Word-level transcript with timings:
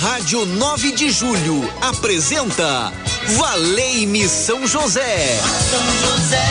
Rádio 0.00 0.46
9 0.46 0.92
de 0.92 1.10
Julho 1.10 1.70
apresenta 1.80 2.92
Valei-me 3.36 4.26
São 4.26 4.66
José. 4.66 5.38
São 5.70 6.10
José. 6.16 6.42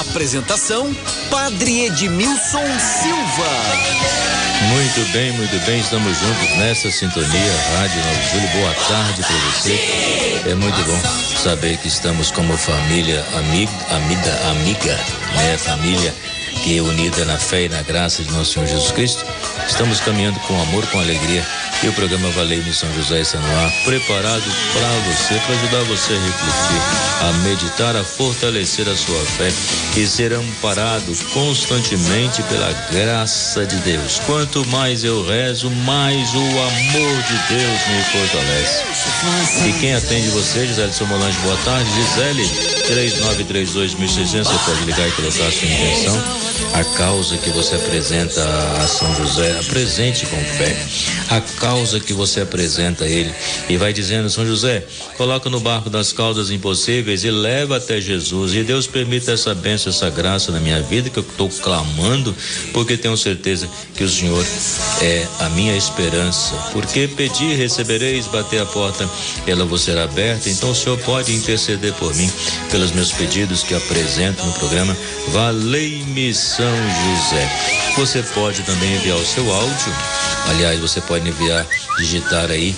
Apresentação 0.00 0.94
Padre 1.30 1.86
Edmilson 1.86 2.64
Silva. 3.00 3.50
Muito 4.68 5.12
bem, 5.12 5.32
muito 5.32 5.64
bem, 5.64 5.80
estamos 5.80 6.18
juntos 6.18 6.58
nessa 6.58 6.90
sintonia, 6.90 7.56
Rádio 7.78 8.02
9 8.04 8.16
de 8.16 8.30
Julho. 8.30 8.48
Boa 8.60 8.74
tarde 8.88 9.22
para 9.22 9.36
você. 9.36 10.42
É 10.46 10.54
muito 10.54 10.82
bom 10.84 11.00
saber 11.42 11.78
que 11.78 11.88
estamos 11.88 12.30
como 12.30 12.56
família, 12.56 13.24
amiga, 13.36 13.72
amiga, 13.90 14.50
amiga, 14.50 15.00
né? 15.36 15.56
Família 15.56 16.14
que 16.50 16.80
unida 16.80 17.24
na 17.24 17.38
fé 17.38 17.64
e 17.64 17.68
na 17.68 17.82
graça 17.82 18.22
de 18.22 18.30
nosso 18.32 18.52
Senhor 18.52 18.66
Jesus 18.66 18.92
Cristo, 18.92 19.24
estamos 19.66 20.00
caminhando 20.00 20.38
com 20.40 20.60
amor, 20.62 20.86
com 20.88 20.98
alegria. 20.98 21.44
E 21.82 21.88
o 21.88 21.92
programa 21.94 22.28
Valei 22.32 22.60
de 22.60 22.74
São 22.74 22.92
José 22.92 23.22
está 23.22 23.38
no 23.38 23.58
ar, 23.58 23.72
preparado 23.84 24.44
para 24.74 24.88
você, 25.10 25.34
para 25.46 25.54
ajudar 25.54 25.82
você 25.84 26.12
a 26.12 26.20
refletir, 26.20 26.82
a 27.22 27.32
meditar, 27.44 27.96
a 27.96 28.04
fortalecer 28.04 28.86
a 28.86 28.94
sua 28.94 29.18
fé 29.24 29.48
e 29.96 30.06
ser 30.06 30.34
amparado 30.34 31.16
constantemente 31.32 32.42
pela 32.42 32.70
graça 32.90 33.64
de 33.64 33.76
Deus. 33.76 34.20
Quanto 34.26 34.66
mais 34.68 35.04
eu 35.04 35.26
rezo, 35.26 35.70
mais 35.70 36.34
o 36.34 36.38
amor 36.38 37.22
de 37.22 37.54
Deus 37.54 37.86
me 37.88 38.02
fortalece. 38.12 38.84
E 39.66 39.72
quem 39.80 39.94
atende 39.94 40.28
você, 40.28 40.66
Gisele 40.66 40.92
Somolange, 40.92 41.38
boa 41.38 41.56
tarde. 41.64 41.90
Gisele, 41.94 42.44
3932.600, 42.90 44.44
você 44.44 44.58
pode 44.66 44.84
ligar 44.84 45.08
e 45.08 45.12
colocar 45.12 45.46
a 45.46 45.50
sua 45.50 45.66
intenção 45.66 46.50
a 46.74 46.84
causa 46.96 47.36
que 47.38 47.50
você 47.50 47.74
apresenta 47.74 48.42
a 48.78 48.86
São 48.86 49.14
José, 49.16 49.58
apresente 49.58 50.26
com 50.26 50.36
fé. 50.44 50.76
A 51.30 51.40
causa 51.40 51.69
que 52.04 52.12
você 52.12 52.40
apresenta 52.40 53.04
a 53.04 53.08
ele 53.08 53.32
e 53.68 53.76
vai 53.76 53.92
dizendo, 53.92 54.28
São 54.28 54.44
José, 54.44 54.84
coloca 55.16 55.48
no 55.48 55.60
barco 55.60 55.88
das 55.88 56.12
causas 56.12 56.50
impossíveis 56.50 57.24
e 57.24 57.30
leva 57.30 57.76
até 57.76 58.00
Jesus. 58.00 58.54
E 58.54 58.62
Deus 58.62 58.86
permita 58.86 59.32
essa 59.32 59.54
bênção, 59.54 59.90
essa 59.90 60.10
graça 60.10 60.50
na 60.50 60.60
minha 60.60 60.82
vida 60.82 61.08
que 61.08 61.18
eu 61.18 61.22
estou 61.22 61.48
clamando, 61.48 62.34
porque 62.72 62.96
tenho 62.96 63.16
certeza 63.16 63.68
que 63.94 64.04
o 64.04 64.08
Senhor 64.08 64.44
é 65.00 65.26
a 65.40 65.48
minha 65.50 65.76
esperança. 65.76 66.54
Porque 66.72 67.08
pedir, 67.08 67.56
recebereis, 67.56 68.26
bater 68.26 68.60
a 68.60 68.66
porta, 68.66 69.08
ela 69.46 69.64
vos 69.64 69.82
será 69.82 70.04
aberta. 70.04 70.50
Então 70.50 70.70
o 70.70 70.74
Senhor 70.74 70.98
pode 70.98 71.32
interceder 71.32 71.94
por 71.94 72.14
mim, 72.14 72.30
pelos 72.70 72.92
meus 72.92 73.12
pedidos 73.12 73.62
que 73.62 73.74
apresento 73.74 74.44
no 74.44 74.52
programa. 74.54 74.96
Valei-me 75.28 76.34
são 76.34 76.66
José. 76.66 77.92
Você 77.96 78.22
pode 78.34 78.62
também 78.62 78.94
enviar 78.94 79.16
o 79.16 79.26
seu 79.26 79.50
áudio. 79.52 79.94
Aliás, 80.48 80.80
você 80.80 81.00
pode 81.00 81.28
enviar, 81.28 81.59
digitar 81.98 82.50
aí 82.50 82.74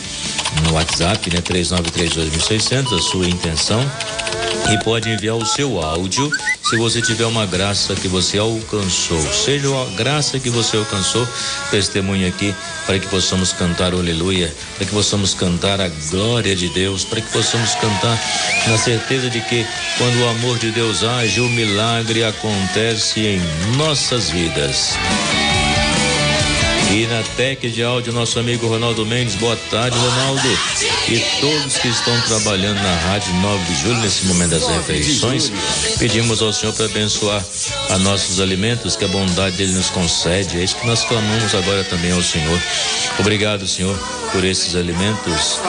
no 0.64 0.74
WhatsApp, 0.74 1.30
né? 1.30 1.40
3932.600, 1.40 2.96
a 2.96 3.02
sua 3.02 3.28
intenção. 3.28 3.80
E 4.72 4.84
pode 4.84 5.08
enviar 5.08 5.36
o 5.36 5.44
seu 5.44 5.82
áudio 5.82 6.30
se 6.62 6.76
você 6.76 7.02
tiver 7.02 7.26
uma 7.26 7.44
graça 7.44 7.94
que 7.94 8.06
você 8.06 8.38
alcançou. 8.38 9.20
Seja 9.32 9.68
a 9.68 9.84
graça 9.96 10.38
que 10.38 10.48
você 10.48 10.76
alcançou, 10.76 11.26
testemunha 11.70 12.28
aqui 12.28 12.54
para 12.86 12.98
que 12.98 13.06
possamos 13.08 13.52
cantar 13.52 13.92
aleluia, 13.92 14.54
para 14.76 14.86
que 14.86 14.92
possamos 14.92 15.34
cantar 15.34 15.80
a 15.80 15.88
glória 16.10 16.54
de 16.54 16.68
Deus, 16.68 17.04
para 17.04 17.20
que 17.20 17.30
possamos 17.32 17.74
cantar 17.74 18.18
na 18.68 18.78
certeza 18.78 19.28
de 19.28 19.40
que 19.40 19.66
quando 19.98 20.20
o 20.20 20.28
amor 20.28 20.58
de 20.58 20.70
Deus 20.70 21.02
age, 21.02 21.40
o 21.40 21.48
milagre 21.48 22.24
acontece 22.24 23.20
em 23.20 23.40
nossas 23.76 24.30
vidas. 24.30 24.96
E 26.92 27.06
na 27.06 27.22
TEC 27.38 27.70
de 27.70 27.82
áudio, 27.82 28.12
nosso 28.12 28.38
amigo 28.38 28.66
Ronaldo 28.66 29.06
Mendes. 29.06 29.34
Boa 29.36 29.56
tarde, 29.70 29.96
Ronaldo. 29.96 30.46
E 31.08 31.18
todos 31.40 31.78
que 31.78 31.88
estão 31.88 32.20
trabalhando 32.20 32.82
na 32.82 32.94
Rádio 32.96 33.32
9 33.32 33.64
de 33.64 33.80
Julho, 33.80 33.98
nesse 34.00 34.26
momento 34.26 34.50
das 34.50 34.68
refeições, 34.68 35.50
pedimos 35.98 36.42
ao 36.42 36.52
Senhor 36.52 36.74
para 36.74 36.84
abençoar 36.84 37.42
a 37.88 37.96
nossos 37.96 38.40
alimentos, 38.40 38.94
que 38.94 39.06
a 39.06 39.08
bondade 39.08 39.56
dele 39.56 39.72
nos 39.72 39.88
concede. 39.88 40.58
É 40.58 40.64
isso 40.64 40.76
que 40.76 40.86
nós 40.86 41.02
clamamos 41.02 41.54
agora 41.54 41.82
também 41.84 42.12
ao 42.12 42.22
Senhor. 42.22 42.60
Obrigado, 43.18 43.66
Senhor, 43.66 43.98
por 44.30 44.44
esses 44.44 44.76
alimentos. 44.76 45.60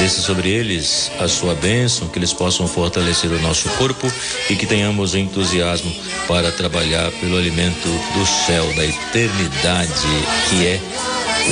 Desce 0.00 0.20
sobre 0.20 0.50
eles 0.50 1.12
a 1.20 1.28
sua 1.28 1.54
bênção, 1.54 2.08
que 2.08 2.18
eles 2.18 2.32
possam 2.32 2.66
fortalecer 2.66 3.30
o 3.30 3.40
nosso 3.40 3.68
corpo 3.70 4.12
e 4.48 4.56
que 4.56 4.66
tenhamos 4.66 5.14
entusiasmo 5.14 5.94
para 6.26 6.50
trabalhar 6.50 7.08
pelo 7.12 7.36
alimento 7.36 7.88
do 8.14 8.26
céu, 8.26 8.66
da 8.74 8.84
eternidade 8.84 10.39
que 10.48 10.66
é 10.66 10.80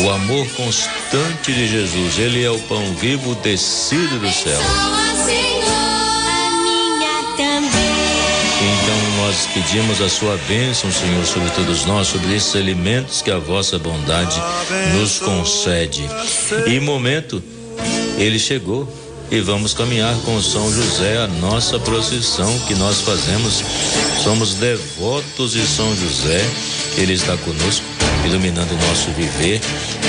o 0.03 0.11
amor 0.11 0.47
constante 0.51 1.53
de 1.53 1.69
Jesus. 1.69 2.19
Ele 2.19 2.45
é 2.45 2.51
o 2.51 2.59
pão 2.61 2.95
vivo 2.95 3.35
descido 3.37 4.19
do 4.19 4.33
céu. 4.33 4.61
Então 8.61 9.25
nós 9.25 9.49
pedimos 9.55 10.01
a 10.01 10.09
sua 10.09 10.37
bênção, 10.49 10.91
Senhor, 10.91 11.25
sobre 11.25 11.51
todos 11.51 11.85
nós, 11.85 12.09
sobre 12.09 12.35
esses 12.35 12.55
alimentos 12.57 13.23
que 13.23 13.31
a 13.31 13.39
vossa 13.39 13.79
bondade 13.79 14.41
nos 14.95 15.19
concede. 15.19 16.09
E 16.67 16.81
momento, 16.81 17.43
ele 18.19 18.39
chegou 18.39 18.89
e 19.31 19.41
vamos 19.41 19.75
caminhar 19.75 20.15
com 20.25 20.41
São 20.41 20.73
José, 20.73 21.19
a 21.19 21.27
nossa 21.27 21.79
procissão 21.79 22.59
que 22.61 22.75
nós 22.75 23.01
fazemos. 23.01 23.63
Somos 24.25 24.55
devotos 24.55 25.53
de 25.53 25.67
São 25.67 25.95
José, 25.95 26.45
ele 26.97 27.13
está 27.13 27.37
conosco 27.37 27.98
iluminando 28.29 28.73
o 28.75 28.89
nosso 28.89 29.11
viver. 29.11 29.61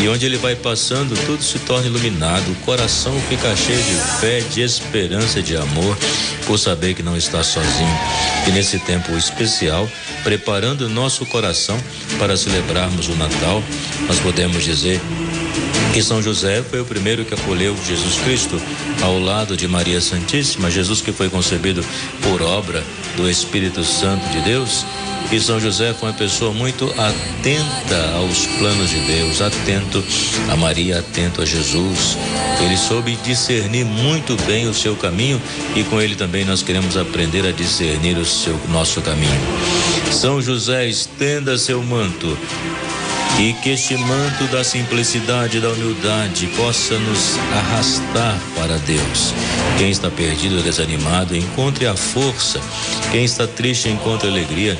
E 0.01 0.07
onde 0.07 0.25
ele 0.25 0.37
vai 0.37 0.55
passando, 0.55 1.15
tudo 1.25 1.43
se 1.43 1.59
torna 1.59 1.87
iluminado. 1.87 2.51
O 2.51 2.55
coração 2.65 3.19
fica 3.27 3.55
cheio 3.55 3.81
de 3.81 4.19
fé, 4.19 4.41
de 4.41 4.61
esperança, 4.61 5.41
de 5.41 5.55
amor, 5.55 5.97
por 6.45 6.57
saber 6.57 6.93
que 6.93 7.03
não 7.03 7.17
está 7.17 7.43
sozinho. 7.43 7.99
E 8.47 8.51
nesse 8.51 8.79
tempo 8.79 9.11
especial, 9.13 9.89
preparando 10.23 10.85
o 10.85 10.89
nosso 10.89 11.25
coração 11.25 11.77
para 12.17 12.37
celebrarmos 12.37 13.07
o 13.07 13.15
Natal, 13.15 13.63
nós 14.07 14.19
podemos 14.19 14.63
dizer 14.63 15.01
que 15.93 16.03
São 16.03 16.21
José 16.21 16.61
foi 16.61 16.79
o 16.79 16.85
primeiro 16.85 17.25
que 17.25 17.33
acolheu 17.33 17.75
Jesus 17.87 18.19
Cristo 18.21 18.61
ao 19.01 19.17
lado 19.17 19.57
de 19.57 19.67
Maria 19.67 19.99
Santíssima, 19.99 20.69
Jesus 20.69 21.01
que 21.01 21.11
foi 21.11 21.29
concebido 21.29 21.83
por 22.21 22.41
obra 22.41 22.83
do 23.15 23.29
Espírito 23.29 23.83
Santo 23.83 24.27
de 24.29 24.39
Deus 24.41 24.85
e 25.31 25.39
São 25.39 25.59
José 25.59 25.93
foi 25.93 26.09
uma 26.09 26.15
pessoa 26.15 26.51
muito 26.51 26.85
atenta 26.91 28.11
aos 28.15 28.47
planos 28.57 28.89
de 28.89 28.99
Deus, 29.01 29.41
atento 29.41 30.03
a 30.49 30.55
Maria, 30.55 30.99
atento 30.99 31.41
a 31.41 31.45
Jesus. 31.45 32.17
Ele 32.63 32.75
soube 32.75 33.15
discernir 33.23 33.85
muito 33.85 34.35
bem 34.47 34.67
o 34.67 34.73
seu 34.73 34.95
caminho 34.95 35.39
e 35.75 35.83
com 35.83 36.01
ele 36.01 36.15
também 36.15 36.43
nós 36.45 36.63
queremos 36.63 36.97
aprender 36.97 37.45
a 37.45 37.51
discernir 37.51 38.17
o 38.17 38.25
seu 38.25 38.59
nosso 38.69 39.01
caminho. 39.01 39.39
São 40.11 40.41
José, 40.41 40.87
estenda 40.87 41.57
seu 41.57 41.83
manto 41.83 42.37
e 43.39 43.53
que 43.53 43.69
este 43.69 43.95
manto 43.95 44.43
da 44.51 44.65
simplicidade 44.65 45.57
e 45.57 45.61
da 45.61 45.69
humildade 45.69 46.47
possa 46.57 46.99
nos 46.99 47.37
arrastar 47.53 48.37
para 48.53 48.77
Deus. 48.79 49.33
Quem 49.77 49.89
está 49.89 50.11
perdido 50.11 50.57
ou 50.57 50.61
desanimado, 50.61 51.35
encontre 51.35 51.87
a 51.87 51.95
força. 51.95 52.59
Quem 53.11 53.23
está 53.23 53.47
triste, 53.47 53.87
encontre 53.87 54.27
alegria. 54.27 54.77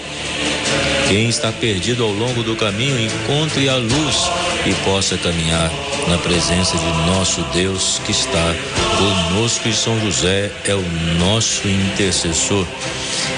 Quem 1.08 1.30
está 1.30 1.54
perdido 1.54 2.04
ao 2.04 2.12
longo 2.12 2.44
do 2.44 2.56
caminho, 2.56 3.00
encontre 3.00 3.70
a 3.70 3.78
luz 3.78 4.30
e 4.66 4.74
possa 4.86 5.18
caminhar 5.18 5.72
na 6.08 6.18
presença 6.18 6.78
de 6.78 7.12
nosso 7.12 7.42
Deus 7.54 8.02
que 8.06 8.12
está 8.12 8.56
conosco 8.98 9.68
e 9.68 9.74
São 9.74 10.00
José 10.02 10.52
é 10.66 10.74
o 10.74 10.84
nosso 11.20 11.68
intercessor. 11.68 12.66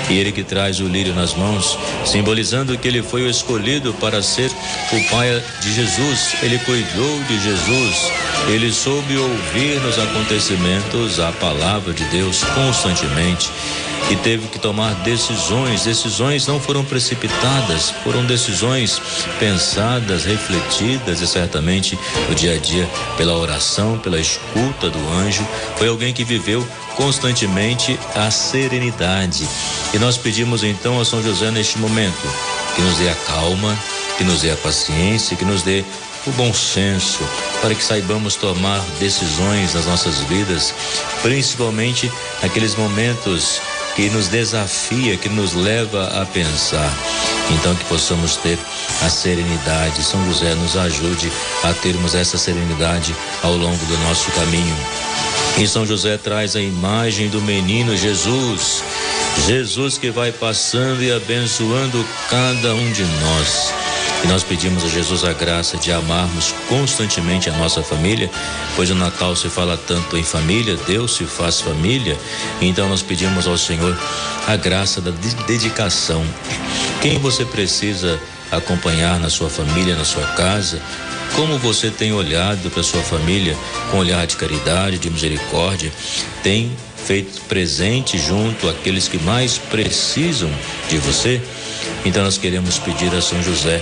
E 0.09 0.17
ele 0.17 0.31
que 0.31 0.43
traz 0.43 0.79
o 0.79 0.87
lírio 0.87 1.13
nas 1.13 1.33
mãos, 1.33 1.77
simbolizando 2.05 2.77
que 2.77 2.87
ele 2.87 3.01
foi 3.01 3.23
o 3.23 3.29
escolhido 3.29 3.93
para 3.93 4.21
ser 4.21 4.49
o 4.49 5.09
pai 5.09 5.41
de 5.61 5.73
Jesus. 5.73 6.35
Ele 6.41 6.57
cuidou 6.59 7.23
de 7.23 7.39
Jesus. 7.39 8.11
Ele 8.47 8.71
soube 8.71 9.17
ouvir 9.17 9.79
nos 9.81 9.99
acontecimentos 9.99 11.19
a 11.19 11.31
palavra 11.33 11.93
de 11.93 12.03
Deus 12.05 12.43
constantemente 12.43 13.49
e 14.09 14.15
teve 14.17 14.47
que 14.47 14.59
tomar 14.59 14.93
decisões. 14.95 15.83
Decisões 15.83 16.47
não 16.47 16.59
foram 16.59 16.83
precipitadas, 16.83 17.91
foram 18.03 18.25
decisões 18.25 19.01
pensadas, 19.39 20.25
refletidas 20.25 21.10
e 21.19 21.27
certamente 21.27 21.97
no 22.29 22.35
dia 22.35 22.55
a 22.55 22.57
dia 22.57 22.87
pela 23.17 23.35
oração, 23.35 23.97
pela 23.97 24.19
escuta 24.19 24.89
do 24.89 24.99
anjo. 25.09 25.45
Foi 25.77 25.87
alguém 25.87 26.13
que 26.13 26.23
viveu 26.23 26.65
constantemente 26.95 27.99
a 28.15 28.29
serenidade. 28.29 29.47
E 29.93 29.99
nós 29.99 30.17
pedimos 30.17 30.63
então 30.63 30.99
a 30.99 31.05
São 31.05 31.21
José 31.21 31.49
neste 31.51 31.77
momento 31.79 32.27
que 32.75 32.81
nos 32.81 32.97
dê 32.97 33.09
a 33.09 33.15
calma, 33.15 33.77
que 34.17 34.23
nos 34.23 34.41
dê 34.41 34.51
a 34.51 34.55
paciência, 34.55 35.35
que 35.35 35.45
nos 35.45 35.63
dê 35.63 35.83
o 36.27 36.31
bom 36.31 36.53
senso, 36.53 37.19
para 37.61 37.73
que 37.73 37.83
saibamos 37.83 38.35
tomar 38.35 38.79
decisões 38.99 39.73
nas 39.73 39.85
nossas 39.87 40.19
vidas, 40.21 40.73
principalmente 41.23 42.11
naqueles 42.41 42.75
momentos 42.75 43.59
que 43.95 44.09
nos 44.09 44.27
desafia, 44.27 45.17
que 45.17 45.29
nos 45.29 45.53
leva 45.53 46.21
a 46.21 46.25
pensar. 46.25 46.93
Então 47.51 47.75
que 47.75 47.85
possamos 47.85 48.37
ter 48.37 48.57
a 49.01 49.09
serenidade. 49.09 50.03
São 50.03 50.23
José 50.25 50.55
nos 50.55 50.77
ajude 50.77 51.31
a 51.63 51.73
termos 51.73 52.15
essa 52.15 52.37
serenidade 52.37 53.15
ao 53.43 53.55
longo 53.55 53.85
do 53.85 53.97
nosso 53.99 54.31
caminho. 54.31 54.75
E 55.57 55.67
São 55.67 55.85
José 55.85 56.17
traz 56.17 56.55
a 56.55 56.61
imagem 56.61 57.29
do 57.29 57.41
menino 57.41 57.95
Jesus. 57.95 58.83
Jesus 59.45 59.97
que 59.97 60.11
vai 60.11 60.31
passando 60.31 61.03
e 61.03 61.11
abençoando 61.11 62.05
cada 62.29 62.73
um 62.75 62.91
de 62.91 63.03
nós. 63.03 63.73
E 64.23 64.27
nós 64.27 64.43
pedimos 64.43 64.83
a 64.83 64.87
Jesus 64.87 65.23
a 65.23 65.33
graça 65.33 65.77
de 65.77 65.91
amarmos 65.91 66.53
constantemente 66.69 67.49
a 67.49 67.53
nossa 67.53 67.81
família, 67.81 68.29
pois 68.75 68.89
o 68.91 68.95
Natal 68.95 69.35
se 69.35 69.49
fala 69.49 69.75
tanto 69.75 70.15
em 70.15 70.23
família, 70.23 70.77
Deus 70.85 71.15
se 71.15 71.25
faz 71.25 71.59
família. 71.59 72.17
Então 72.61 72.87
nós 72.87 73.01
pedimos 73.01 73.47
ao 73.47 73.57
Senhor 73.57 73.97
a 74.47 74.55
graça 74.55 75.01
da 75.01 75.11
dedicação. 75.47 76.23
Quem 77.01 77.17
você 77.17 77.43
precisa 77.45 78.19
acompanhar 78.51 79.19
na 79.19 79.29
sua 79.29 79.49
família, 79.49 79.95
na 79.95 80.05
sua 80.05 80.25
casa, 80.35 80.79
como 81.35 81.57
você 81.57 81.89
tem 81.89 82.11
olhado 82.11 82.69
para 82.69 82.83
sua 82.83 83.01
família 83.01 83.57
com 83.89 83.97
olhar 83.97 84.27
de 84.27 84.35
caridade, 84.35 84.99
de 84.99 85.09
misericórdia, 85.09 85.91
tem 86.43 86.71
feito 87.05 87.41
presente 87.41 88.17
junto 88.17 88.69
àqueles 88.69 89.07
que 89.07 89.17
mais 89.19 89.57
precisam 89.57 90.49
de 90.89 90.97
você? 90.97 91.41
Então 92.05 92.23
nós 92.23 92.37
queremos 92.37 92.77
pedir 92.79 93.13
a 93.13 93.21
São 93.21 93.41
José 93.41 93.81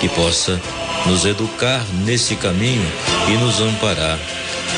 que 0.00 0.08
possa 0.08 0.60
nos 1.06 1.24
educar 1.24 1.84
nesse 2.04 2.34
caminho 2.36 2.86
e 3.28 3.36
nos 3.38 3.60
amparar, 3.60 4.18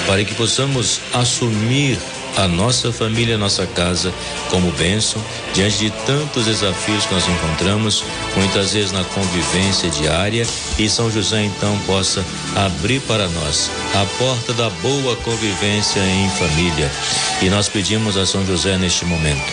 para 0.06 0.24
que 0.24 0.34
possamos 0.34 1.00
assumir 1.12 1.98
a 2.36 2.46
nossa 2.46 2.92
família, 2.92 3.34
a 3.34 3.38
nossa 3.38 3.66
casa 3.66 4.12
como 4.50 4.70
bênção 4.72 5.22
diante 5.54 5.78
de 5.78 5.90
tantos 6.06 6.44
desafios 6.44 7.06
que 7.06 7.14
nós 7.14 7.28
encontramos, 7.28 8.04
muitas 8.36 8.72
vezes 8.72 8.92
na 8.92 9.04
convivência 9.04 9.90
diária, 9.90 10.46
e 10.78 10.88
São 10.88 11.10
José 11.10 11.44
então 11.44 11.78
possa 11.80 12.24
abrir 12.54 13.00
para 13.00 13.28
nós 13.28 13.70
a 13.94 14.04
porta 14.18 14.52
da 14.52 14.70
boa 14.70 15.16
convivência 15.16 16.00
em 16.00 16.28
família. 16.30 16.90
E 17.42 17.48
nós 17.48 17.68
pedimos 17.68 18.16
a 18.16 18.26
São 18.26 18.44
José 18.46 18.76
neste 18.78 19.04
momento. 19.04 19.52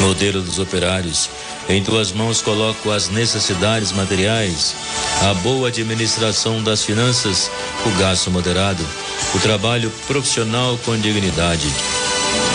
modelo 0.00 0.42
dos 0.42 0.58
operários. 0.58 1.28
Em 1.68 1.82
tuas 1.82 2.12
mãos 2.12 2.40
coloco 2.40 2.90
as 2.90 3.08
necessidades 3.08 3.92
materiais, 3.92 4.74
a 5.28 5.34
boa 5.34 5.68
administração 5.68 6.62
das 6.62 6.84
finanças, 6.84 7.50
o 7.84 7.90
gasto 7.98 8.30
moderado, 8.30 8.84
o 9.34 9.38
trabalho 9.40 9.90
profissional 10.06 10.78
com 10.84 10.96
dignidade, 10.96 11.68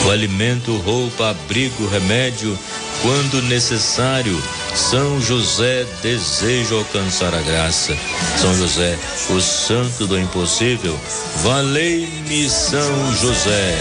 o 0.05 0.09
alimento, 0.09 0.77
roupa, 0.77 1.31
abrigo, 1.31 1.88
remédio, 1.88 2.57
quando 3.01 3.41
necessário. 3.43 4.41
São 4.73 5.19
José 5.19 5.85
deseja 6.01 6.75
alcançar 6.75 7.33
a 7.33 7.41
graça. 7.41 7.95
São 8.39 8.55
José, 8.55 8.97
o 9.29 9.41
santo 9.41 10.07
do 10.07 10.17
impossível. 10.17 10.97
Valei-me, 11.43 12.49
São 12.49 13.13
José. 13.15 13.77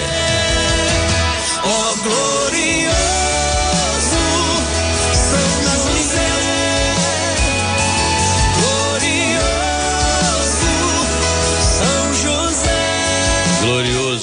Oh, 1.62 1.96
glorioso. 2.02 2.29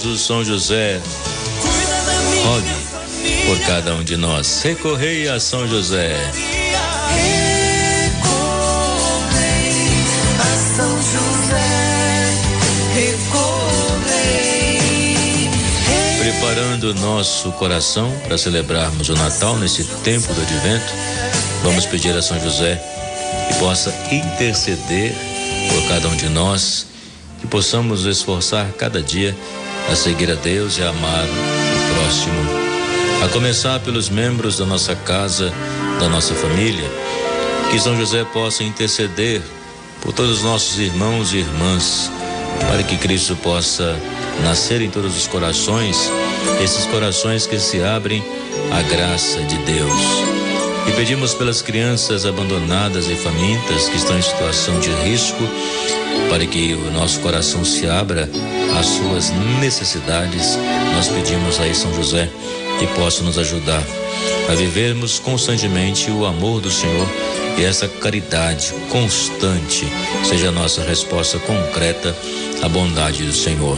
Glorioso 0.08 0.18
São 0.18 0.44
José, 0.44 1.02
rogue 2.44 3.46
por 3.46 3.60
cada 3.66 3.94
um 3.96 4.04
de 4.04 4.16
nós. 4.16 4.62
Recorrei 4.64 5.28
a 5.28 5.40
São 5.40 5.68
José. 5.68 6.16
Preparando 16.20 16.92
o 16.92 16.94
nosso 16.96 17.52
coração 17.54 18.12
para 18.26 18.38
celebrarmos 18.38 19.10
o 19.10 19.16
Natal 19.16 19.58
nesse 19.58 19.84
tempo 20.04 20.34
do 20.34 20.42
advento, 20.42 20.94
vamos 21.64 21.86
pedir 21.86 22.16
a 22.16 22.22
São 22.22 22.40
José 22.40 22.82
que 23.48 23.60
possa 23.60 23.94
interceder 24.12 25.14
por 25.70 25.88
cada 25.88 26.08
um 26.08 26.16
de 26.16 26.30
nós, 26.30 26.88
que 27.42 27.48
possamos 27.48 28.06
esforçar 28.06 28.72
cada 28.74 29.02
dia 29.02 29.36
a 29.90 29.96
seguir 29.96 30.32
a 30.32 30.36
Deus 30.36 30.78
e 30.78 30.82
a 30.82 30.90
amar 30.90 31.26
o 31.26 31.94
próximo. 31.96 32.68
A 33.24 33.30
começar 33.30 33.80
pelos 33.80 34.10
membros 34.10 34.58
da 34.58 34.66
nossa 34.66 34.96
casa, 34.96 35.52
da 36.00 36.10
nossa 36.10 36.36
família, 36.36 36.90
que 37.72 37.80
São 37.80 37.98
José 37.98 38.24
possa 38.26 38.64
interceder 38.64 39.42
por 40.02 40.14
todos 40.14 40.38
os 40.38 40.44
nossos 40.44 40.78
irmãos 40.80 41.34
e 41.34 41.38
irmãs, 41.38 42.12
para 42.70 42.84
que 42.84 42.98
Cristo 42.98 43.36
possa 43.38 43.98
nascer 44.44 44.82
em 44.82 44.90
todos 44.90 45.18
os 45.18 45.28
corações, 45.28 46.12
esses 46.64 46.86
corações 46.86 47.48
que 47.48 47.60
se 47.60 47.82
abrem 47.82 48.24
à 48.72 48.82
graça 48.84 49.42
de 49.42 49.58
Deus. 49.58 50.02
E 50.88 50.92
pedimos 50.92 51.34
pelas 51.34 51.62
crianças 51.62 52.26
abandonadas 52.26 53.08
e 53.10 53.16
famintas 53.16 53.90
que 53.90 53.98
estão 53.98 54.18
em 54.18 54.22
situação 54.22 54.80
de 54.80 54.90
risco, 55.04 55.44
para 56.30 56.46
que 56.46 56.74
o 56.74 56.92
nosso 56.92 57.20
coração 57.20 57.66
se 57.66 57.88
abra 57.88 58.30
às 58.78 58.86
suas 58.86 59.32
necessidades. 59.60 60.58
Nós 60.94 61.08
pedimos 61.08 61.60
a 61.60 61.74
São 61.74 61.94
José 61.94 62.30
que 62.80 62.88
possa 63.00 63.24
nos 63.24 63.38
ajudar 63.38 63.84
a 64.50 64.56
vivermos 64.56 65.20
constantemente 65.20 66.12
o 66.12 66.26
amor 66.26 66.62
do 66.62 66.72
Senhor 66.72 67.08
e 67.58 67.64
essa 67.64 67.88
caridade 67.88 68.74
constante 68.90 69.88
seja 70.24 70.50
a 70.50 70.52
nossa 70.52 70.84
resposta 70.84 71.40
concreta 71.40 72.16
à 72.62 72.70
bondade 72.70 73.24
do 73.24 73.34
Senhor. 73.34 73.78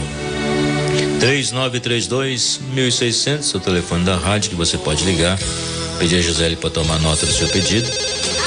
3932 1.18 2.60
1600, 2.72 3.54
o 3.54 3.60
telefone 3.60 4.04
da 4.04 4.16
rádio 4.16 4.50
que 4.50 4.56
você 4.56 4.78
pode 4.78 5.04
ligar, 5.04 5.38
pedir 5.98 6.16
a 6.16 6.22
Gisele 6.22 6.56
para 6.56 6.70
tomar 6.70 6.98
nota 7.00 7.26
do 7.26 7.32
seu 7.32 7.48
pedido, 7.48 7.90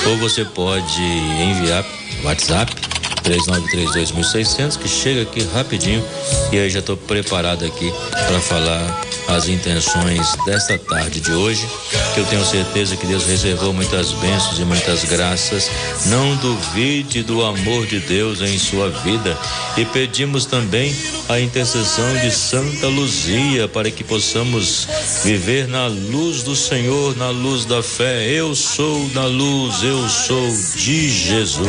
ou 0.08 0.18
você 0.18 0.46
pode 0.46 1.02
enviar 1.02 1.86
WhatsApp 2.24 2.93
3932.600, 3.24 4.78
que 4.78 4.88
chega 4.88 5.24
aqui 5.24 5.44
rapidinho 5.54 6.04
e 6.52 6.60
aí 6.60 6.70
já 6.70 6.80
estou 6.80 6.98
preparado 6.98 7.66
aqui 7.66 7.92
para 8.12 8.40
falar 8.40 9.02
as 9.28 9.48
intenções 9.48 10.36
desta 10.46 10.78
tarde 10.78 11.20
de 11.20 11.32
hoje, 11.32 11.66
que 12.14 12.20
eu 12.20 12.26
tenho 12.26 12.46
certeza 12.46 12.96
que 12.96 13.08
Deus 13.08 13.26
reservou 13.26 13.74
muitas 13.74 14.12
bênçãos 14.14 14.60
e 14.60 14.66
muitas 14.66 15.04
graças. 15.06 15.70
Não 16.08 16.36
duvide 16.38 17.24
do 17.24 17.44
amor 17.44 17.86
de 17.86 18.00
Deus 18.00 18.42
em 18.42 18.58
sua 18.60 18.90
vida 18.90 19.38
e 19.78 19.86
pedimos 19.86 20.46
também 20.46 20.96
a 21.30 21.40
intercessão 21.40 22.14
de 22.20 22.32
Santa 22.32 22.88
Luzia 22.88 23.68
para 23.68 23.90
que 23.90 24.04
possamos 24.04 24.88
viver 25.24 25.68
na 25.68 25.88
luz 25.88 26.44
do 26.44 26.56
Senhor, 26.56 27.16
na 27.18 27.30
luz 27.30 27.66
da 27.66 27.82
fé. 27.82 28.28
Eu 28.30 28.54
sou 28.54 29.08
da 29.10 29.26
luz, 29.26 29.84
eu 29.84 30.08
sou 30.10 30.48
de 30.76 31.10
Jesus. 31.10 31.68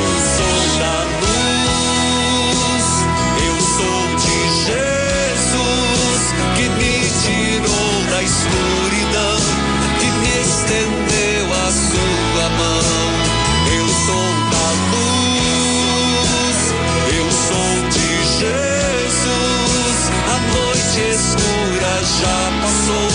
noite 20.95 21.11
escura 21.11 21.91
já 22.21 22.53
passou. 22.63 23.09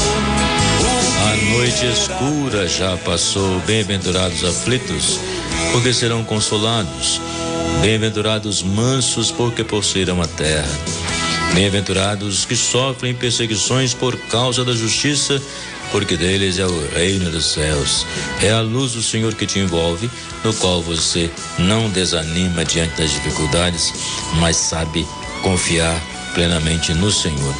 A 1.23 1.35
noite 1.55 1.85
escura 1.85 2.67
já 2.67 2.97
passou. 2.97 3.59
Bem-aventurados 3.61 4.43
aflitos, 4.43 5.19
porque 5.71 5.93
serão 5.93 6.23
consolados. 6.25 7.21
Bem-aventurados 7.81 8.63
mansos, 8.63 9.31
porque 9.31 9.63
possuirão 9.63 10.21
a 10.21 10.27
terra. 10.27 10.67
Bem-aventurados 11.53 12.43
que 12.43 12.55
sofrem 12.55 13.13
perseguições 13.13 13.93
por 13.93 14.17
causa 14.27 14.65
da 14.65 14.73
justiça, 14.73 15.41
porque 15.89 16.17
deles 16.17 16.59
é 16.59 16.65
o 16.65 16.89
reino 16.89 17.31
dos 17.31 17.45
céus. 17.45 18.05
É 18.41 18.51
a 18.51 18.59
luz 18.59 18.91
do 18.91 19.01
Senhor 19.01 19.33
que 19.35 19.45
te 19.45 19.59
envolve, 19.59 20.11
no 20.43 20.53
qual 20.55 20.81
você 20.81 21.31
não 21.57 21.89
desanima 21.89 22.65
diante 22.65 22.97
das 22.97 23.11
dificuldades, 23.11 23.93
mas 24.37 24.57
sabe 24.57 25.07
confiar 25.41 26.18
plenamente 26.33 26.93
no 26.93 27.11
Senhor. 27.11 27.55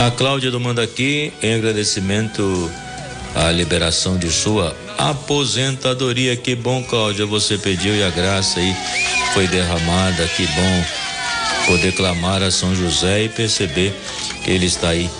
A 0.00 0.10
Cláudia 0.10 0.50
do 0.50 0.60
manda 0.60 0.82
aqui 0.82 1.32
em 1.42 1.54
agradecimento 1.54 2.70
à 3.34 3.50
liberação 3.50 4.16
de 4.16 4.30
sua 4.30 4.76
aposentadoria. 4.98 6.36
Que 6.36 6.54
bom, 6.54 6.82
Cláudia, 6.82 7.26
você 7.26 7.58
pediu 7.58 7.94
e 7.94 8.02
a 8.02 8.10
graça 8.10 8.60
aí 8.60 8.74
foi 9.32 9.46
derramada. 9.48 10.26
Que 10.28 10.46
bom 10.46 10.84
poder 11.66 11.92
clamar 11.92 12.42
a 12.42 12.50
São 12.50 12.74
José 12.74 13.24
e 13.24 13.28
perceber 13.28 13.94
que 14.42 14.50
ele 14.50 14.66
está 14.66 14.90
aí 14.90 15.10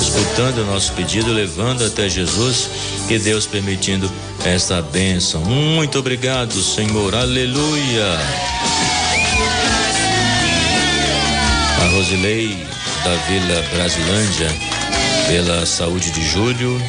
escutando 0.00 0.58
o 0.62 0.66
nosso 0.66 0.92
pedido, 0.92 1.32
levando 1.32 1.84
até 1.84 2.08
Jesus, 2.08 2.70
que 3.06 3.18
Deus 3.18 3.46
permitindo 3.46 4.10
esta 4.44 4.80
bênção. 4.82 5.42
Muito 5.42 5.98
obrigado, 5.98 6.54
Senhor. 6.62 7.14
Aleluia. 7.14 8.18
A 11.80 11.88
Rosilei 11.94 12.66
da 13.04 13.14
Vila 13.28 13.62
Brasilândia, 13.74 14.48
pela 15.26 15.64
saúde 15.66 16.10
de 16.10 16.22
Júlio, 16.28 16.80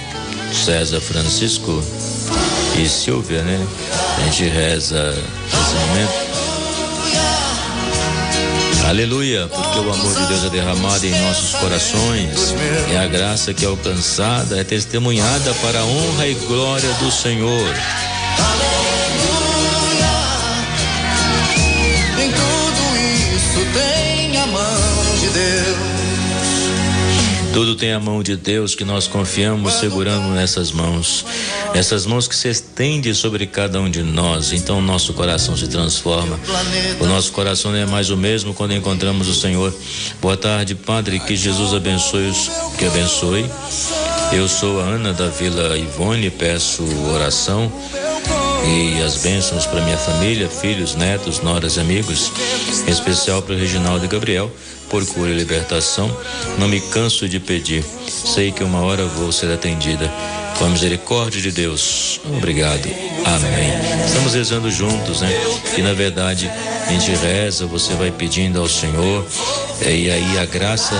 César 0.53 1.01
Francisco 1.01 1.83
e 2.77 2.87
Silvia, 2.87 3.41
né? 3.43 3.67
A 4.17 4.23
gente 4.25 4.43
reza 4.49 5.13
esse 5.47 5.75
momento 5.75 6.31
Aleluia, 8.91 9.47
porque 9.47 9.79
o 9.79 9.93
amor 9.93 10.13
de 10.13 10.25
Deus 10.25 10.43
é 10.43 10.49
derramado 10.49 11.05
em 11.05 11.17
nossos 11.21 11.53
corações, 11.61 12.53
é 12.91 12.97
a 12.97 13.07
graça 13.07 13.53
que 13.53 13.63
é 13.63 13.67
alcançada, 13.69 14.59
é 14.59 14.65
testemunhada 14.65 15.53
para 15.61 15.79
a 15.79 15.85
honra 15.85 16.27
e 16.27 16.33
glória 16.33 16.91
do 16.95 17.09
Senhor. 17.09 17.73
Deus. 25.33 26.01
Tudo 27.53 27.75
tem 27.75 27.91
a 27.91 27.99
mão 27.99 28.23
de 28.23 28.37
Deus 28.37 28.75
que 28.75 28.85
nós 28.85 29.07
confiamos, 29.07 29.73
segurando 29.73 30.29
nessas 30.29 30.71
mãos. 30.71 31.25
Essas 31.73 32.05
mãos 32.05 32.25
que 32.25 32.35
se 32.35 32.47
estendem 32.47 33.13
sobre 33.13 33.45
cada 33.45 33.79
um 33.81 33.89
de 33.89 34.01
nós. 34.01 34.53
Então 34.53 34.79
o 34.79 34.81
nosso 34.81 35.13
coração 35.13 35.57
se 35.57 35.67
transforma. 35.67 36.39
O 37.01 37.05
nosso 37.05 37.33
coração 37.33 37.71
não 37.71 37.77
é 37.77 37.85
mais 37.85 38.09
o 38.09 38.15
mesmo 38.15 38.53
quando 38.53 38.73
encontramos 38.73 39.27
o 39.27 39.35
Senhor. 39.35 39.73
Boa 40.21 40.37
tarde, 40.37 40.75
Padre. 40.75 41.19
Que 41.19 41.35
Jesus 41.35 41.73
abençoe 41.73 42.29
os 42.29 42.49
que 42.77 42.85
abençoe. 42.85 43.45
Eu 44.31 44.47
sou 44.47 44.79
a 44.79 44.83
Ana 44.85 45.11
da 45.11 45.27
Vila 45.27 45.77
Ivone, 45.77 46.29
peço 46.29 46.83
oração 47.13 47.69
e 48.65 49.01
as 49.01 49.17
bênçãos 49.17 49.65
para 49.65 49.81
minha 49.81 49.97
família, 49.97 50.47
filhos, 50.47 50.95
netos, 50.95 51.41
noras 51.41 51.75
e 51.75 51.79
amigos, 51.79 52.31
em 52.87 52.91
especial 52.91 53.41
para 53.41 53.55
o 53.55 53.57
Reginaldo 53.57 54.05
e 54.05 54.07
Gabriel 54.07 54.49
por 54.91 55.05
cura 55.07 55.29
e 55.29 55.33
libertação, 55.33 56.15
não 56.59 56.67
me 56.67 56.81
canso 56.81 57.27
de 57.27 57.39
pedir. 57.39 57.83
Sei 58.07 58.51
que 58.51 58.61
uma 58.61 58.81
hora 58.81 59.05
vou 59.05 59.31
ser 59.31 59.49
atendida. 59.49 60.11
Com 60.59 60.65
a 60.65 60.69
misericórdia 60.69 61.41
de 61.41 61.49
Deus. 61.49 62.19
Obrigado. 62.25 62.87
Amém. 63.25 64.05
Estamos 64.05 64.33
rezando 64.35 64.69
juntos, 64.69 65.21
né? 65.21 65.31
E 65.77 65.81
na 65.81 65.93
verdade, 65.93 66.51
a 66.85 66.91
gente 66.91 67.09
reza, 67.15 67.65
você 67.65 67.93
vai 67.93 68.11
pedindo 68.11 68.59
ao 68.59 68.67
Senhor, 68.67 69.25
e 69.81 70.11
aí 70.11 70.37
a 70.37 70.45
graça 70.45 70.93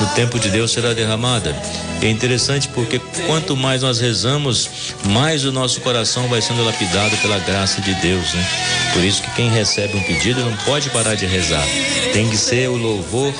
no 0.00 0.06
tempo 0.14 0.38
de 0.38 0.50
Deus 0.50 0.72
será 0.72 0.92
derramada. 0.92 1.54
É 2.02 2.08
interessante 2.08 2.68
porque 2.68 2.98
quanto 3.26 3.56
mais 3.56 3.82
nós 3.82 4.00
rezamos, 4.00 4.94
mais 5.04 5.44
o 5.44 5.52
nosso 5.52 5.80
coração 5.80 6.26
vai 6.28 6.40
sendo 6.40 6.64
lapidado 6.64 7.16
pela 7.18 7.38
graça 7.38 7.80
de 7.80 7.94
Deus, 7.96 8.32
né? 8.32 8.46
Por 8.94 9.04
isso 9.04 9.22
que 9.22 9.30
quem 9.32 9.50
recebe 9.50 9.96
um 9.96 10.02
pedido 10.02 10.40
não 10.40 10.56
pode 10.58 10.88
parar 10.90 11.14
de 11.14 11.26
rezar. 11.26 11.64
Tem 12.12 12.28
que 12.28 12.36
ser 12.36 12.68
o 12.68 12.76
louvor 12.76 13.32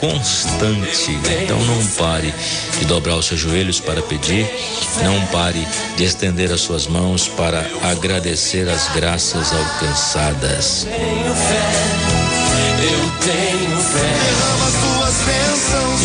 constante. 0.00 1.18
Então 1.42 1.58
não 1.64 1.86
pare 1.96 2.32
de 2.78 2.84
dobrar 2.84 3.16
os 3.16 3.26
seus 3.26 3.40
joelhos 3.40 3.80
para 3.80 4.00
pedir, 4.02 4.48
não 5.02 5.26
pare 5.26 5.66
de 5.96 6.04
estender 6.04 6.50
as 6.52 6.60
suas 6.60 6.86
mãos 6.86 7.28
para 7.28 7.64
agradecer 7.82 8.68
as 8.68 8.88
graças 8.94 9.52
alcançadas. 9.52 10.86
Tenho 10.88 11.34
fé, 11.34 11.62
eu 12.82 13.10
tenho. 13.26 13.47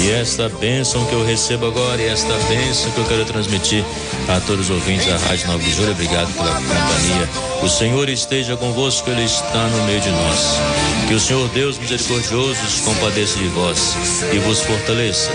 E 0.03 0.12
esta 0.12 0.50
bênção 0.50 1.05
que 1.05 1.13
eu 1.13 1.25
recebo 1.25 1.67
agora 1.67 2.01
e 2.01 2.07
esta 2.07 2.33
bênção 2.50 2.91
que 2.91 2.98
eu 2.98 3.05
quero 3.05 3.24
transmitir 3.24 3.86
a 4.27 4.38
todos 4.41 4.69
os 4.69 4.69
ouvintes 4.69 5.05
da 5.05 5.15
Rádio 5.15 5.48
9 5.48 5.63
de 5.63 5.72
Julho, 5.72 5.91
obrigado 5.91 6.33
pela 6.33 6.53
companhia. 6.55 7.29
O 7.62 7.69
Senhor 7.69 8.10
esteja 8.10 8.57
convosco, 8.57 9.10
Ele 9.10 9.24
está 9.24 9.65
no 9.69 9.86
meio 9.86 10.01
de 10.01 10.10
nós. 10.10 10.57
Que 11.07 11.13
o 11.13 11.19
Senhor 11.22 11.48
Deus 11.53 11.77
misericordioso 11.77 12.65
se 12.67 12.81
compadeça 12.81 13.39
de 13.39 13.48
vós 13.48 13.95
e 14.33 14.39
vos 14.39 14.60
fortaleça. 14.60 15.31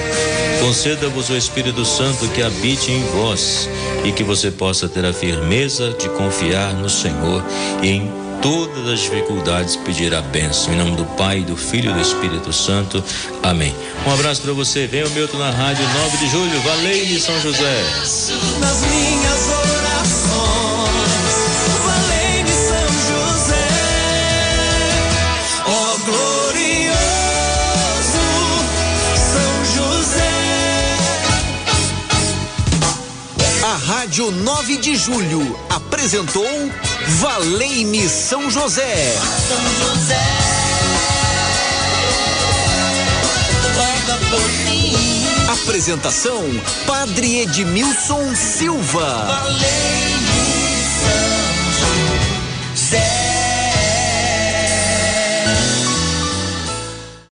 Conceda-vos 0.61 1.31
o 1.31 1.37
Espírito 1.37 1.83
Santo 1.87 2.29
que 2.29 2.43
habite 2.43 2.93
em 2.93 3.03
vós 3.07 3.71
e 4.05 4.13
que 4.13 4.23
você 4.23 4.51
possa 4.51 4.87
ter 4.87 5.07
a 5.07 5.15
firmeza 5.15 5.97
de 5.99 6.11
confiar 6.11 6.75
no 6.75 6.91
Senhor 6.91 7.43
e 7.83 7.89
em 7.89 8.28
todas 8.43 8.87
as 8.89 9.01
dificuldades, 9.01 9.77
pedir 9.77 10.15
a 10.15 10.21
bênção. 10.21 10.73
Em 10.73 10.77
nome 10.77 10.97
do 10.97 11.05
Pai, 11.17 11.41
do 11.41 11.57
Filho 11.57 11.91
e 11.91 11.95
do 11.95 12.01
Espírito 12.01 12.53
Santo. 12.53 13.03
Amém. 13.43 13.75
Um 14.07 14.13
abraço 14.13 14.43
para 14.43 14.53
você. 14.53 14.87
Vem 14.87 15.05
o 15.05 15.11
Milton 15.11 15.39
na 15.39 15.51
rádio 15.51 15.85
9 16.03 16.17
de 16.19 16.29
julho. 16.31 16.61
Valeu 16.61 17.21
São 17.21 17.41
José. 17.41 17.85
Rádio 34.09 34.31
9 34.31 34.79
de 34.79 34.97
Julho 34.97 35.61
apresentou 35.69 36.43
Valei-me 37.21 38.09
São 38.09 38.51
José. 38.51 39.15
São 39.47 39.87
José. 39.87 40.17
Apresentação: 45.63 46.43
Padre 46.87 47.41
Edmilson 47.41 48.35
Silva. 48.35 49.27
Valei 49.27 50.18